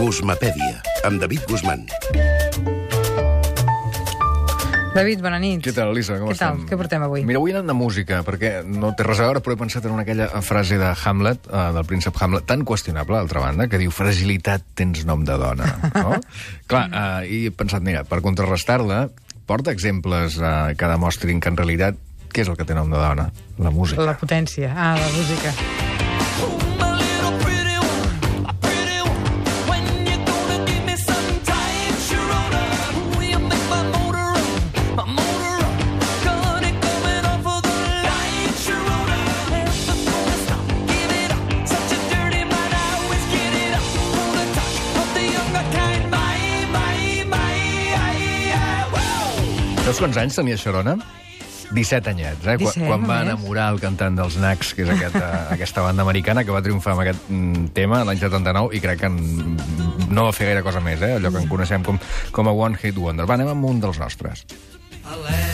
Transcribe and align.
Guzmapèdia, 0.00 0.80
amb 1.04 1.20
David 1.20 1.42
Guzmán. 1.48 1.86
David, 4.94 5.20
bona 5.22 5.38
nit. 5.38 5.60
Què 5.60 5.74
tal, 5.76 5.92
Elisa? 5.92 6.16
Com 6.18 6.30
Què 6.32 6.36
tal? 6.38 6.56
estem? 6.56 6.68
Què 6.70 6.78
portem 6.80 7.04
avui? 7.06 7.22
Mira, 7.28 7.38
avui 7.38 7.52
anem 7.54 7.68
de 7.68 7.76
música, 7.76 8.22
perquè 8.26 8.52
no 8.64 8.90
té 8.96 9.04
res 9.06 9.20
a 9.20 9.28
veure, 9.28 9.42
però 9.44 9.54
he 9.54 9.60
pensat 9.60 9.84
en 9.86 9.94
una 9.94 10.02
aquella 10.06 10.28
frase 10.42 10.78
de 10.80 10.92
Hamlet, 11.04 11.46
eh, 11.46 11.66
del 11.76 11.86
príncep 11.88 12.16
Hamlet, 12.16 12.46
tan 12.48 12.64
qüestionable, 12.64 13.16
d'altra 13.16 13.44
banda, 13.44 13.68
que 13.68 13.80
diu, 13.80 13.92
fragilitat 13.94 14.64
tens 14.74 15.04
nom 15.08 15.24
de 15.24 15.36
dona. 15.40 15.68
No? 15.94 16.16
Clar, 16.70 16.86
eh, 16.90 17.28
i 17.28 17.42
he 17.48 17.52
pensat, 17.54 17.84
mira, 17.86 18.02
per 18.08 18.22
contrarrestar-la, 18.24 19.04
porta 19.46 19.72
exemples 19.76 20.40
eh, 20.40 20.54
que 20.76 20.90
demostrin 20.90 21.44
que 21.44 21.52
en 21.54 21.60
realitat 21.60 22.00
què 22.30 22.44
és 22.44 22.50
el 22.50 22.56
que 22.58 22.66
té 22.66 22.74
nom 22.78 22.90
de 22.90 22.98
dona? 22.98 23.30
La 23.58 23.70
música. 23.74 24.02
La 24.06 24.16
potència. 24.18 24.74
Ah, 24.74 24.94
la 24.98 25.12
música. 25.16 25.79
Saps 49.84 49.98
quants 50.02 50.18
anys 50.20 50.36
tenia 50.36 50.58
Sharona? 50.60 50.96
17 51.70 52.10
anyets, 52.10 52.46
eh? 52.46 52.56
17, 52.58 52.82
quan, 52.82 52.88
quan 52.88 53.06
va 53.08 53.20
enamorar 53.24 53.68
el 53.74 53.78
cantant 53.82 54.16
dels 54.18 54.36
Nacs, 54.42 54.72
que 54.74 54.84
és 54.84 54.90
aquest, 54.92 55.16
eh, 55.16 55.30
aquesta 55.56 55.84
banda 55.86 56.04
americana 56.06 56.44
que 56.44 56.54
va 56.54 56.62
triomfar 56.64 56.96
amb 56.96 57.04
aquest 57.04 57.30
mm, 57.30 57.70
tema 57.76 58.02
l'any 58.06 58.20
79 58.20 58.74
i 58.76 58.82
crec 58.82 59.04
que 59.04 59.10
en, 59.10 59.20
no 60.10 60.26
va 60.26 60.34
fer 60.36 60.50
gaire 60.50 60.64
cosa 60.66 60.82
més, 60.84 61.02
eh? 61.06 61.14
allò 61.20 61.32
que 61.32 61.44
en 61.44 61.48
coneixem 61.50 61.86
com, 61.86 62.00
com 62.34 62.50
a 62.50 62.56
One 62.66 62.80
Hit 62.82 62.98
Wonder. 62.98 63.28
Va, 63.30 63.38
anem 63.38 63.54
amb 63.54 63.70
un 63.70 63.80
dels 63.82 64.02
nostres. 64.02 64.44
Helena, 65.00 65.49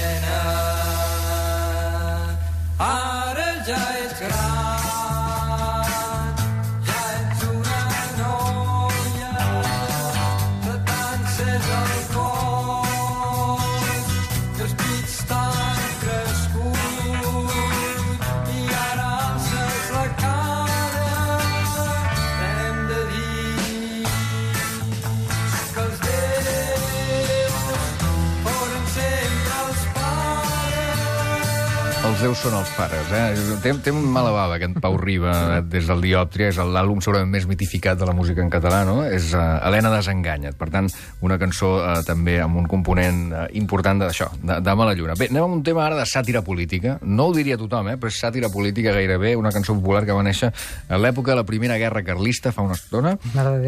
Els 32.17 32.23
déus 32.25 32.41
són 32.47 32.55
els 32.57 32.71
pares, 32.73 33.11
eh? 33.13 33.25
Té, 33.61 33.75
té 33.85 33.93
un 33.93 34.07
mala 34.09 34.31
bava, 34.33 34.55
aquest 34.57 34.79
Pau 34.81 34.95
Riba, 34.97 35.33
eh, 35.59 35.65
des 35.69 35.85
del 35.85 36.01
Diòptria, 36.01 36.47
és 36.49 36.57
l'àlbum 36.57 37.03
segurament 37.05 37.29
més 37.29 37.45
mitificat 37.45 37.99
de 38.01 38.07
la 38.09 38.15
música 38.17 38.41
en 38.41 38.49
català, 38.49 38.79
no? 38.89 39.03
És 39.05 39.35
uh, 39.37 39.43
Helena 39.69 39.91
Desenganya't. 39.93 40.57
Per 40.57 40.71
tant, 40.73 40.89
una 41.21 41.37
cançó 41.37 41.75
uh, 41.77 41.99
també 42.09 42.39
amb 42.41 42.57
un 42.57 42.65
component 42.73 43.19
uh, 43.35 43.43
important 43.61 44.01
d'això, 44.01 44.31
de, 44.41 44.57
de 44.65 44.77
mala 44.81 44.95
lluna. 44.97 45.19
Bé, 45.21 45.29
anem 45.29 45.45
amb 45.45 45.59
un 45.59 45.61
tema 45.67 45.85
ara 45.85 46.01
de 46.01 46.07
sàtira 46.09 46.41
política. 46.47 46.97
No 47.05 47.29
ho 47.29 47.37
diria 47.37 47.61
tothom, 47.61 47.93
eh? 47.93 47.99
Però 48.01 48.09
és 48.09 48.23
sàtira 48.25 48.49
política 48.49 48.97
gairebé, 48.97 49.35
una 49.37 49.53
cançó 49.53 49.77
popular 49.77 50.07
que 50.09 50.17
va 50.17 50.25
néixer 50.25 50.55
a 50.89 51.03
l'època 51.03 51.35
de 51.35 51.43
la 51.43 51.45
Primera 51.45 51.77
Guerra 51.77 52.01
Carlista, 52.07 52.49
fa 52.49 52.65
una 52.65 52.81
estona, 52.81 53.19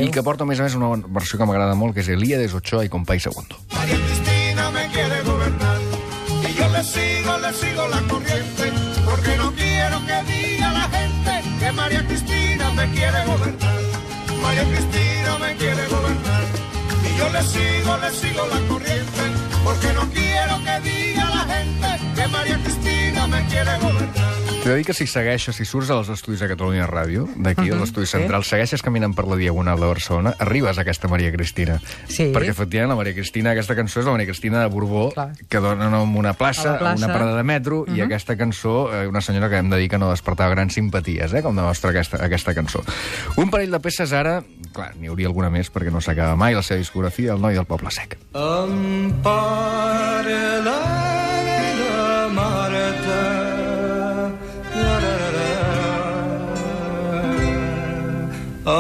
i 0.01 0.09
que 0.09 0.25
porta, 0.25 0.49
a 0.49 0.49
més 0.49 0.65
a 0.65 0.71
més, 0.71 0.79
una 0.81 0.95
versió 1.21 1.37
que 1.37 1.53
m'agrada 1.53 1.77
molt, 1.77 1.93
que 1.93 2.01
és 2.01 2.09
Elíades 2.17 2.57
Ochoa 2.57 2.89
i 2.89 2.97
Compay 2.97 3.21
Segundo. 3.29 3.61
María 3.77 4.01
Cristina 4.09 4.71
me 4.73 4.89
quiere 4.89 5.21
gobernar 5.29 5.77
y 6.49 6.55
yo 6.55 6.69
le 6.69 6.85
sigo, 6.85 7.28
le 7.49 7.55
sigo 7.55 7.89
la 7.89 8.01
corriente 8.03 8.73
porque 9.07 9.37
no 9.37 9.51
quiero 9.53 10.05
que 10.07 10.33
diga 10.33 10.71
la 10.71 10.87
gente 10.97 11.33
que 11.59 11.73
María 11.73 12.07
Cristina 12.07 12.71
me 12.73 12.91
quiere 12.91 13.25
gobernar. 13.25 13.81
María 14.43 14.65
Cristina 14.65 15.39
me 15.41 15.57
quiere 15.57 15.87
gobernar 15.87 16.45
y 17.07 17.19
yo 17.19 17.29
le 17.31 17.43
sigo, 17.43 17.97
le 17.97 18.11
sigo 18.11 18.47
la 18.53 18.61
corriente 18.69 19.23
porque 19.65 19.93
no 19.95 20.03
quiero 20.11 20.59
que 20.63 20.81
diga 20.81 20.88
T'he 24.69 24.75
de 24.75 24.81
dir 24.83 24.85
que 24.85 24.93
si 24.93 25.07
segueixes, 25.09 25.57
si 25.57 25.65
surts 25.65 25.89
als 25.89 26.11
estudis 26.13 26.43
de 26.43 26.47
Catalunya 26.51 26.85
Ràdio, 26.85 27.23
d'aquí, 27.41 27.71
als 27.73 27.87
estudis 27.87 28.11
centrals, 28.13 28.51
segueixes 28.53 28.83
caminant 28.85 29.15
per 29.17 29.25
la 29.25 29.39
Diagonal 29.41 29.81
de 29.81 29.87
Barcelona, 29.89 30.35
arribes 30.45 30.77
a 30.77 30.83
aquesta 30.85 31.09
Maria 31.09 31.31
Cristina. 31.33 31.79
Sí. 32.05 32.27
Perquè, 32.35 32.51
efectivament, 32.53 32.91
la 32.93 32.99
Maria 32.99 33.15
Cristina, 33.17 33.55
aquesta 33.57 33.73
cançó 33.79 34.03
és 34.03 34.05
la 34.05 34.13
Maria 34.13 34.29
Cristina 34.29 34.61
de 34.61 34.69
Borbó, 34.69 35.07
Clar. 35.15 35.31
que 35.49 35.63
dona 35.65 35.89
nom 35.89 36.13
a 36.13 36.21
una 36.21 36.35
plaça, 36.37 36.69
A 36.69 36.73
la 36.75 36.79
plaça. 36.83 36.93
a 36.93 37.07
una 37.07 37.15
parada 37.15 37.39
de 37.39 37.47
metro, 37.49 37.87
i 37.89 38.03
aquesta 38.05 38.37
cançó, 38.37 38.93
eh, 38.93 39.09
una 39.09 39.23
senyora 39.25 39.49
que 39.49 39.57
hem 39.57 39.71
de 39.73 39.79
dir 39.81 39.89
que 39.89 39.97
no 39.97 40.11
despertava 40.11 40.51
grans 40.53 40.75
simpaties, 40.77 41.33
eh, 41.33 41.41
com 41.41 41.57
demostra 41.57 41.89
aquesta, 41.97 42.21
aquesta 42.23 42.53
cançó. 42.53 42.85
Un 43.41 43.49
parell 43.49 43.71
de 43.73 43.81
peces 43.81 44.13
ara, 44.13 44.43
clar, 44.75 44.95
n'hi 45.01 45.09
hauria 45.09 45.33
alguna 45.33 45.49
més, 45.49 45.73
perquè 45.73 45.89
no 45.91 46.03
s'acaba 46.03 46.37
mai 46.37 46.53
la 46.53 46.61
seva 46.63 46.77
discografia, 46.77 47.33
El 47.33 47.41
noi 47.41 47.55
del 47.55 47.65
poble 47.65 47.89
sec. 47.91 48.19
Em 48.37 49.15
pare 49.25 51.18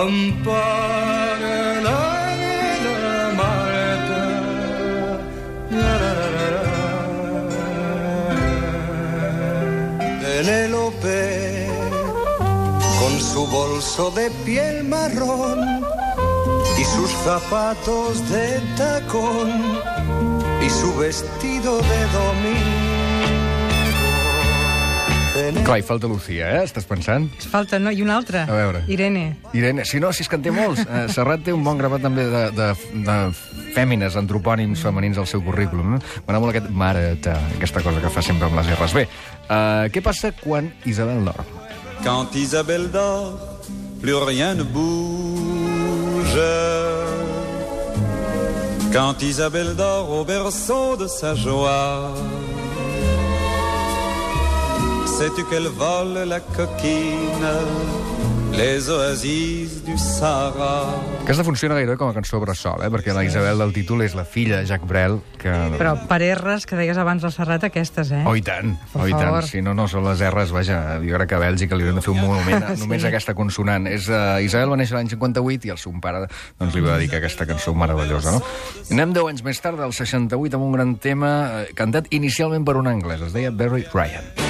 la. 0.08 0.14
Em 0.14 0.32
pare 0.42 1.80
la 1.82 2.00
Marta 3.36 4.24
la, 5.70 6.08
con 13.00 13.20
su 13.20 13.46
bolso 13.46 14.10
de 14.10 14.30
piel 14.44 14.84
marrón 14.84 15.60
y 16.78 16.84
sus 16.84 17.10
zapatos 17.24 18.28
de 18.30 18.60
tacón 18.76 19.50
y 20.64 20.70
su 20.70 20.96
vestido 20.96 21.78
de 21.78 22.00
domingo. 22.18 22.77
Clar, 25.64 25.78
hi 25.78 25.84
falta 25.86 26.08
Lucía, 26.08 26.48
eh? 26.56 26.64
Estàs 26.64 26.86
pensant? 26.88 27.28
Falta, 27.50 27.78
no? 27.78 27.92
I 27.92 28.02
una 28.02 28.16
altra. 28.16 28.44
A 28.48 28.56
veure. 28.56 28.82
Irene. 28.88 29.36
Irene, 29.56 29.84
si 29.84 30.00
no, 30.00 30.12
si 30.12 30.24
és 30.24 30.30
que 30.30 30.38
en 30.38 30.44
té 30.46 30.52
molts. 30.54 30.82
Eh, 30.84 31.04
Serrat 31.12 31.44
té 31.46 31.52
un 31.54 31.64
bon 31.64 31.78
gravat 31.80 32.02
també 32.04 32.24
de, 32.30 32.44
de, 32.56 32.68
de 33.06 33.18
fèmines, 33.76 34.16
antropònims 34.18 34.82
femenins 34.84 35.20
al 35.20 35.28
seu 35.30 35.42
currículum. 35.44 35.98
Eh? 35.98 36.00
M'agrada 36.24 36.42
molt 36.44 36.54
aquest 36.54 36.70
mare, 36.72 37.04
ta, 37.24 37.36
aquesta 37.56 37.84
cosa 37.84 38.02
que 38.04 38.12
fa 38.12 38.24
sempre 38.24 38.48
amb 38.48 38.58
les 38.60 38.72
R's. 38.74 38.96
Bé, 38.96 39.06
uh, 39.46 39.86
què 39.92 40.02
passa 40.04 40.32
quan 40.40 40.72
Isabel 40.88 41.24
dorm? 41.28 41.54
Quand 42.04 42.34
Isabelle 42.38 42.90
dort, 42.94 43.68
plus 44.00 44.24
rien 44.26 44.56
ne 44.58 44.64
bouge. 44.64 46.50
Quand 48.92 49.22
Isabelle 49.22 49.74
dort 49.76 50.08
au 50.08 50.24
berceau 50.24 50.96
de 50.96 51.08
sa 51.08 51.34
joie, 51.34 52.14
sais-tu 55.18 55.44
qu'elle 55.50 55.68
vole 55.68 56.24
la 56.26 56.38
coquine, 56.40 57.50
les 58.52 58.88
oasis 58.88 59.84
du 59.84 59.96
Sahara? 59.98 60.94
Aquesta 61.24 61.42
funciona 61.42 61.74
gairebé 61.74 61.96
com 61.98 62.12
a 62.12 62.14
cançó 62.14 62.38
bressol, 62.40 62.84
eh? 62.86 62.90
perquè 62.92 63.10
la 63.12 63.24
Isabel 63.26 63.58
del 63.58 63.72
títol 63.74 64.04
és 64.06 64.14
la 64.14 64.22
filla 64.24 64.60
de 64.60 64.68
Jacques 64.70 64.86
Brel, 64.88 65.18
que... 65.42 65.50
Però 65.74 65.96
per 66.08 66.20
R's, 66.36 66.68
que 66.70 66.78
deies 66.78 66.96
abans 67.02 67.26
al 67.26 67.34
Serrat, 67.34 67.66
aquestes, 67.66 68.12
eh? 68.14 68.22
Oh, 68.30 68.36
i 68.38 68.44
tant, 68.46 68.76
Per 68.94 69.02
oh, 69.02 69.08
i 69.10 69.12
tant. 69.16 69.42
Si 69.50 69.60
no, 69.64 69.74
no 69.74 69.88
són 69.90 70.06
les 70.06 70.22
R's, 70.30 70.54
vaja, 70.54 70.78
jo 71.02 71.18
crec 71.18 71.32
que 71.32 71.38
a 71.38 71.42
Bèlgica 71.42 71.76
li 71.76 71.86
hauran 71.86 71.98
de 71.98 72.04
fer 72.06 72.14
un 72.14 72.22
monument 72.22 72.68
Sí. 72.78 72.84
només 72.84 73.06
aquesta 73.10 73.34
consonant. 73.34 73.90
És, 73.90 74.06
uh, 74.06 74.38
Isabel 74.44 74.70
va 74.70 74.78
néixer 74.78 74.96
l'any 74.96 75.10
58 75.10 75.66
i 75.66 75.74
el 75.74 75.82
seu 75.82 75.94
pare 76.02 76.26
doncs, 76.28 76.74
li 76.76 76.84
va 76.84 76.94
dedicar 76.94 77.18
aquesta 77.18 77.46
cançó 77.48 77.74
meravellosa. 77.74 78.38
No? 78.38 78.42
Anem 78.94 79.18
10 79.18 79.32
anys 79.34 79.46
més 79.50 79.62
tard, 79.66 79.82
del 79.82 79.96
68, 79.98 80.54
amb 80.54 80.70
un 80.70 80.78
gran 80.78 80.94
tema 81.02 81.32
eh, 81.64 81.72
cantat 81.74 82.06
inicialment 82.14 82.64
per 82.64 82.78
un 82.78 82.86
anglès. 82.90 83.26
Es 83.28 83.34
deia 83.34 83.50
Barry 83.50 83.84
Ryan. 83.92 84.47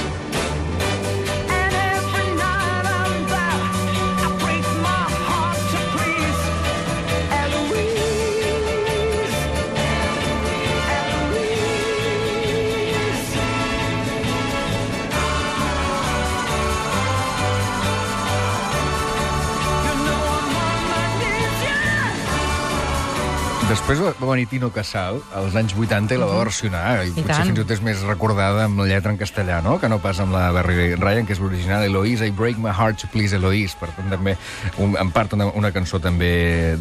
Després 23.69 23.99
va 24.01 24.13
venir 24.17 24.47
Tino 24.49 24.71
Casal, 24.73 25.19
als 25.37 25.53
anys 25.59 25.75
80, 25.77 26.15
i 26.15 26.17
la 26.17 26.25
va 26.25 26.39
versionar, 26.39 27.03
i, 27.03 27.11
I 27.11 27.13
potser 27.13 27.27
tant. 27.27 27.43
fins 27.43 27.53
i 27.53 27.59
tot 27.59 27.73
és 27.75 27.83
més 27.85 28.01
recordada 28.07 28.63
amb 28.65 28.81
la 28.81 28.87
lletra 28.89 29.13
en 29.13 29.19
castellà, 29.21 29.59
no?, 29.61 29.75
que 29.77 29.91
no 29.93 29.99
pas 30.01 30.17
amb 30.23 30.33
la 30.33 30.47
Barry 30.55 30.95
Ryan, 30.95 31.29
que 31.29 31.37
és 31.37 31.43
l'original, 31.43 31.85
Eloise, 31.85 32.25
I 32.25 32.33
break 32.33 32.57
my 32.57 32.73
heart 32.73 32.97
to 33.03 33.09
please 33.13 33.37
Eloise, 33.37 33.77
per 33.77 33.91
tant, 33.93 34.09
també, 34.09 34.39
un, 34.81 34.97
en 34.97 35.13
part, 35.13 35.37
una, 35.37 35.51
una 35.53 35.69
cançó 35.75 36.01
també 36.01 36.31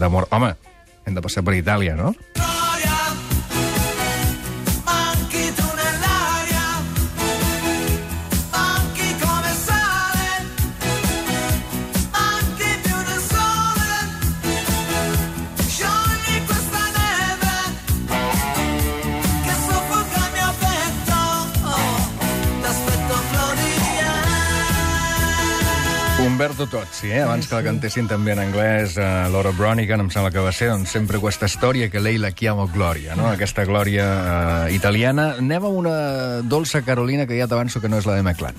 d'amor. 0.01 0.31
Home, 0.33 0.55
hem 1.05 1.19
de 1.19 1.25
passar 1.29 1.45
per 1.45 1.59
Itàlia, 1.61 1.93
no? 1.99 2.15
Gloria, 2.17 2.58
Umberto 26.39 26.69
Tozzi, 26.69 27.11
eh? 27.11 27.23
abans 27.25 27.49
que 27.51 27.57
la 27.57 27.65
cantessin 27.67 28.07
també 28.07 28.31
en 28.31 28.39
anglès 28.39 28.93
uh, 28.95 29.27
Laura 29.33 29.51
Bronigan, 29.59 30.05
em 30.05 30.11
sembla 30.15 30.31
que 30.31 30.45
va 30.45 30.53
ser 30.55 30.69
doncs, 30.71 30.93
sempre 30.95 31.19
aquesta 31.19 31.49
història 31.51 31.89
que 31.91 31.99
lei 31.99 32.15
la 32.23 32.31
chiamo 32.31 32.69
Gloria, 32.71 33.17
no? 33.19 33.27
aquesta 33.33 33.67
glòria 33.67 34.07
uh, 34.07 34.71
italiana. 34.71 35.33
Anem 35.43 35.67
a 35.67 35.75
una 35.83 35.97
dolça 36.47 36.85
Carolina 36.87 37.27
que 37.27 37.43
ja 37.43 37.51
t'avanço 37.51 37.83
que 37.83 37.91
no 37.91 37.99
és 37.99 38.07
la 38.07 38.15
de 38.15 38.23
Meclan. 38.31 38.55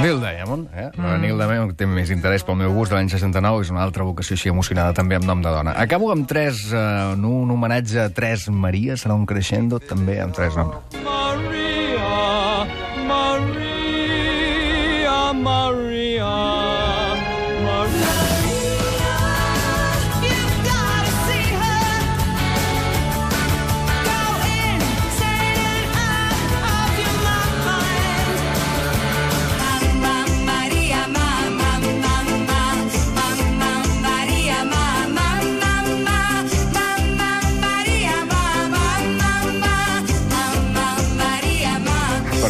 Neil 0.00 0.20
Diamond, 0.20 0.68
eh? 0.74 0.90
Mm. 0.96 1.20
Neil 1.22 1.40
Diamond 1.40 1.72
té 1.78 1.88
més 1.88 2.12
interès 2.12 2.44
pel 2.46 2.58
meu 2.60 2.74
gust 2.76 2.92
de 2.92 2.98
l'any 2.98 3.08
69, 3.12 3.64
és 3.64 3.72
una 3.72 3.82
altra 3.86 4.04
vocació 4.04 4.36
així 4.36 4.52
emocionada 4.52 4.94
també 4.96 5.16
amb 5.16 5.28
nom 5.28 5.42
de 5.44 5.52
dona. 5.52 5.76
Acabo 5.80 6.12
amb 6.12 6.28
tres, 6.28 6.66
eh, 6.72 7.16
un 7.16 7.50
homenatge 7.50 8.04
a 8.04 8.10
tres 8.12 8.48
Maria, 8.52 9.00
serà 9.00 9.16
un 9.16 9.26
crescendo 9.26 9.80
també 9.80 10.20
amb 10.20 10.36
tres 10.36 10.56
noms. 10.60 11.05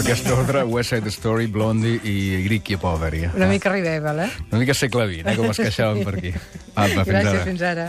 Aquesta 0.06 0.34
ordre, 0.38 0.62
West 0.62 0.90
Side 0.94 1.10
Story, 1.10 1.48
Blondie 1.48 1.98
i 2.04 2.42
Gricchi 2.44 2.76
Poveri. 2.76 3.24
Una 3.34 3.46
mica 3.46 3.72
Revival, 3.72 4.20
eh? 4.20 4.30
Una 4.52 4.60
mica 4.60 4.74
segle 4.74 5.06
XX, 5.08 5.26
eh? 5.26 5.34
com 5.34 5.50
es 5.50 5.58
queixaven 5.58 6.04
per 6.06 6.12
aquí. 6.14 6.30
Apa, 6.76 7.02
fins 7.02 7.08
Gràcies, 7.08 7.32
ara. 7.32 7.46
fins 7.48 7.64
ara. 7.66 7.86